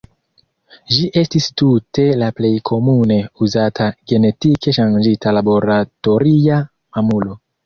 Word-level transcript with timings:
Ĝi 0.93 1.03
estis 1.19 1.49
tute 1.61 2.05
la 2.21 2.29
plej 2.39 2.51
komune 2.69 3.19
uzata 3.49 3.91
genetike 4.13 4.75
ŝanĝita 4.79 5.35
laboratoria 5.41 6.59
mamulo. 6.69 7.39